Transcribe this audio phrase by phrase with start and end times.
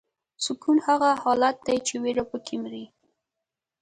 [0.45, 2.85] سکون هغه حالت دی چې ویره پکې مري.